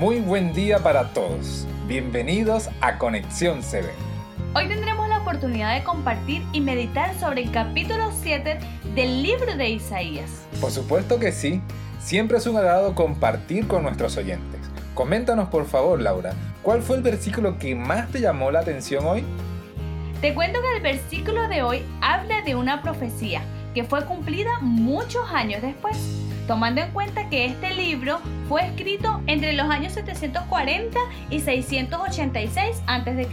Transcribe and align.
Muy 0.00 0.18
buen 0.20 0.54
día 0.54 0.78
para 0.78 1.12
todos. 1.12 1.66
Bienvenidos 1.86 2.70
a 2.80 2.96
Conexión 2.96 3.60
CB. 3.60 3.84
Hoy 4.54 4.66
tendremos 4.66 5.06
la 5.10 5.18
oportunidad 5.18 5.74
de 5.74 5.84
compartir 5.84 6.42
y 6.54 6.62
meditar 6.62 7.14
sobre 7.20 7.42
el 7.42 7.50
capítulo 7.50 8.10
7 8.22 8.60
del 8.94 9.22
libro 9.22 9.54
de 9.58 9.68
Isaías. 9.68 10.46
Por 10.58 10.70
supuesto 10.70 11.18
que 11.18 11.32
sí. 11.32 11.60
Siempre 11.98 12.38
es 12.38 12.46
un 12.46 12.56
agrado 12.56 12.94
compartir 12.94 13.68
con 13.68 13.82
nuestros 13.82 14.16
oyentes. 14.16 14.60
Coméntanos 14.94 15.50
por 15.50 15.66
favor, 15.66 16.00
Laura, 16.00 16.32
¿cuál 16.62 16.80
fue 16.80 16.96
el 16.96 17.02
versículo 17.02 17.58
que 17.58 17.74
más 17.74 18.08
te 18.08 18.22
llamó 18.22 18.50
la 18.50 18.60
atención 18.60 19.04
hoy? 19.04 19.22
Te 20.22 20.32
cuento 20.32 20.60
que 20.62 20.76
el 20.78 20.82
versículo 20.82 21.46
de 21.46 21.62
hoy 21.62 21.82
habla 22.00 22.40
de 22.40 22.54
una 22.54 22.80
profecía 22.80 23.42
que 23.74 23.84
fue 23.84 24.06
cumplida 24.06 24.60
muchos 24.62 25.30
años 25.30 25.60
después, 25.60 25.98
tomando 26.50 26.80
en 26.80 26.90
cuenta 26.90 27.28
que 27.28 27.44
este 27.44 27.72
libro 27.74 28.18
fue 28.48 28.66
escrito 28.66 29.22
entre 29.28 29.52
los 29.52 29.70
años 29.70 29.92
740 29.92 30.98
y 31.30 31.38
686 31.38 32.82
a.C. 32.88 33.28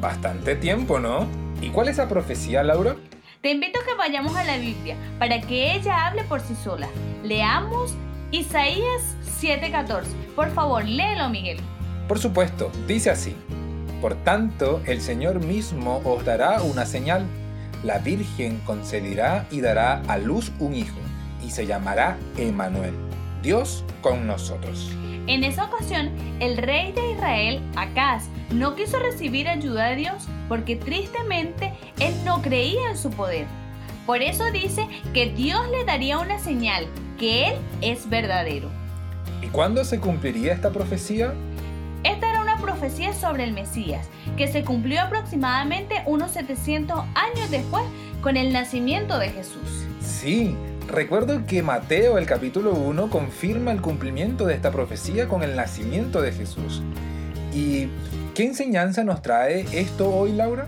Bastante 0.00 0.54
tiempo, 0.54 1.00
¿no? 1.00 1.26
¿Y 1.60 1.70
cuál 1.70 1.88
es 1.88 1.94
esa 1.94 2.08
profecía, 2.08 2.62
Laura? 2.62 2.94
Te 3.40 3.50
invito 3.50 3.80
a 3.80 3.84
que 3.84 3.94
vayamos 3.94 4.36
a 4.36 4.44
la 4.44 4.56
Biblia 4.58 4.94
para 5.18 5.40
que 5.40 5.74
ella 5.74 6.06
hable 6.06 6.22
por 6.22 6.40
sí 6.42 6.54
sola. 6.54 6.86
Leamos 7.24 7.96
Isaías 8.30 9.02
7:14. 9.40 10.04
Por 10.36 10.48
favor, 10.52 10.84
léelo, 10.84 11.28
Miguel. 11.30 11.58
Por 12.06 12.20
supuesto, 12.20 12.70
dice 12.86 13.10
así. 13.10 13.34
Por 14.00 14.14
tanto, 14.22 14.80
el 14.86 15.00
Señor 15.00 15.44
mismo 15.44 16.00
os 16.04 16.24
dará 16.24 16.62
una 16.62 16.86
señal 16.86 17.26
la 17.84 17.98
Virgen 17.98 18.60
concederá 18.64 19.46
y 19.50 19.60
dará 19.60 20.00
a 20.08 20.16
luz 20.16 20.52
un 20.58 20.72
hijo, 20.72 20.96
y 21.44 21.50
se 21.50 21.66
llamará 21.66 22.16
Emanuel, 22.36 22.94
Dios 23.42 23.84
con 24.00 24.26
nosotros. 24.26 24.90
En 25.26 25.42
esa 25.42 25.64
ocasión, 25.64 26.10
el 26.40 26.56
rey 26.56 26.92
de 26.92 27.12
Israel, 27.12 27.62
Acaz, 27.76 28.24
no 28.50 28.74
quiso 28.74 28.98
recibir 28.98 29.48
ayuda 29.48 29.86
de 29.86 29.96
Dios 29.96 30.24
porque 30.48 30.76
tristemente 30.76 31.72
él 31.98 32.14
no 32.24 32.42
creía 32.42 32.90
en 32.90 32.98
su 32.98 33.10
poder. 33.10 33.46
Por 34.06 34.20
eso 34.20 34.50
dice 34.50 34.86
que 35.14 35.30
Dios 35.30 35.60
le 35.70 35.84
daría 35.84 36.18
una 36.18 36.38
señal, 36.38 36.86
que 37.18 37.48
Él 37.48 37.54
es 37.80 38.08
verdadero. 38.10 38.68
¿Y 39.40 39.46
cuándo 39.46 39.82
se 39.84 39.98
cumpliría 39.98 40.52
esta 40.52 40.70
profecía? 40.70 41.32
Esta 42.02 42.30
era 42.30 42.42
una 42.42 42.58
profecía 42.58 43.14
sobre 43.14 43.44
el 43.44 43.54
Mesías, 43.54 44.06
que 44.36 44.46
se 44.48 44.62
cumplió 44.62 45.00
aproximadamente 45.00 46.02
unos 46.04 46.32
700 46.32 46.98
años 47.14 47.50
después 47.50 47.84
con 48.20 48.36
el 48.36 48.52
nacimiento 48.52 49.18
de 49.18 49.30
Jesús. 49.30 49.86
Sí, 50.00 50.54
recuerdo 50.88 51.46
que 51.46 51.62
Mateo 51.62 52.18
el 52.18 52.26
capítulo 52.26 52.72
1 52.72 53.10
confirma 53.10 53.72
el 53.72 53.80
cumplimiento 53.80 54.46
de 54.46 54.54
esta 54.54 54.70
profecía 54.70 55.28
con 55.28 55.42
el 55.42 55.56
nacimiento 55.56 56.20
de 56.22 56.32
Jesús. 56.32 56.82
¿Y 57.52 57.88
qué 58.34 58.44
enseñanza 58.44 59.04
nos 59.04 59.22
trae 59.22 59.66
esto 59.72 60.10
hoy, 60.10 60.32
Laura? 60.32 60.66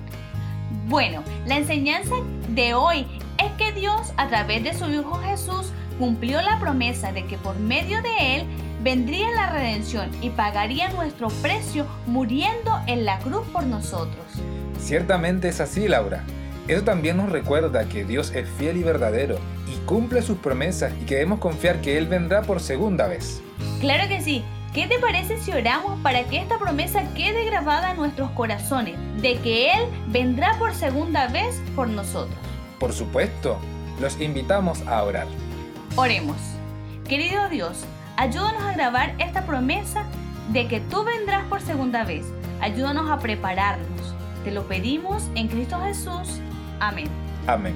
Bueno, 0.89 1.23
la 1.47 1.56
enseñanza 1.56 2.14
de 2.48 2.75
hoy 2.75 3.06
es 3.39 3.53
que 3.53 3.73
Dios 3.73 4.12
a 4.17 4.28
través 4.28 4.62
de 4.64 4.75
su 4.75 4.89
Hijo 4.89 5.14
Jesús 5.25 5.73
cumplió 5.98 6.41
la 6.42 6.58
promesa 6.61 7.12
de 7.12 7.25
que 7.27 7.39
por 7.39 7.58
medio 7.58 8.01
de 8.03 8.36
Él 8.36 8.47
vendría 8.83 9.30
la 9.33 9.51
redención 9.51 10.11
y 10.23 10.30
pagaría 10.30 10.91
nuestro 10.91 11.28
precio 11.42 11.86
muriendo 12.06 12.78
en 12.86 13.05
la 13.05 13.19
cruz 13.19 13.47
por 13.53 13.64
nosotros. 13.64 14.25
Ciertamente 14.78 15.48
es 15.48 15.61
así, 15.61 15.89
Laura. 15.89 16.23
Eso 16.69 16.83
también 16.83 17.17
nos 17.17 17.30
recuerda 17.30 17.89
que 17.89 18.05
Dios 18.05 18.33
es 18.34 18.48
fiel 18.58 18.77
y 18.77 18.83
verdadero 18.83 19.39
cumple 19.87 20.20
sus 20.23 20.37
promesas 20.39 20.92
y 21.01 21.05
que 21.06 21.15
debemos 21.15 21.39
confiar 21.39 21.81
que 21.81 21.97
Él 21.97 22.06
vendrá 22.06 22.42
por 22.42 22.61
segunda 22.61 23.06
vez. 23.06 23.41
Claro 23.81 24.09
que 24.09 24.20
sí. 24.20 24.45
¿Qué 24.75 24.87
te 24.87 24.98
parece 24.98 25.39
si 25.39 25.53
oramos 25.53 25.98
para 26.01 26.25
que 26.25 26.37
esta 26.37 26.59
promesa 26.59 27.03
quede 27.15 27.47
grabada 27.47 27.92
en 27.92 27.97
nuestros 27.97 28.31
corazones 28.33 28.97
de 29.23 29.39
que 29.39 29.73
Él 29.73 29.89
vendrá 30.09 30.59
por 30.59 30.75
segunda 30.75 31.29
vez 31.29 31.63
por 31.75 31.89
nosotros? 31.89 32.36
Por 32.79 32.92
supuesto, 32.92 33.58
los 34.01 34.20
invitamos 34.20 34.86
a 34.86 35.02
orar. 35.02 35.29
Oremos. 35.96 36.36
Querido 37.08 37.48
Dios, 37.48 37.86
Ayúdanos 38.17 38.63
a 38.63 38.73
grabar 38.73 39.14
esta 39.19 39.45
promesa 39.45 40.07
de 40.51 40.67
que 40.69 40.80
tú 40.80 41.05
vendrás 41.05 41.45
por 41.48 41.61
segunda 41.61 42.05
vez. 42.05 42.25
Ayúdanos 42.61 43.11
a 43.11 43.19
prepararnos. 43.19 44.14
Te 44.42 44.52
lo 44.52 44.67
pedimos 44.67 45.29
en 45.35 45.48
Cristo 45.48 45.79
Jesús. 45.83 46.41
Amén. 46.80 47.08
Amén. 47.46 47.75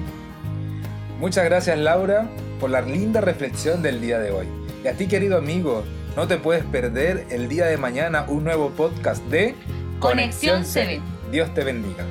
Muchas 1.21 1.45
gracias 1.45 1.77
Laura 1.77 2.27
por 2.59 2.71
la 2.71 2.81
linda 2.81 3.21
reflexión 3.21 3.83
del 3.83 4.01
día 4.01 4.17
de 4.17 4.31
hoy. 4.31 4.47
Y 4.83 4.87
a 4.87 4.93
ti 4.93 5.05
querido 5.05 5.37
amigo, 5.37 5.83
no 6.15 6.27
te 6.27 6.37
puedes 6.37 6.63
perder 6.65 7.27
el 7.29 7.47
día 7.47 7.67
de 7.67 7.77
mañana 7.77 8.25
un 8.27 8.43
nuevo 8.43 8.71
podcast 8.71 9.23
de 9.25 9.53
Conexión 9.99 10.65
7. 10.65 10.99
Dios 11.31 11.53
te 11.53 11.63
bendiga. 11.63 12.07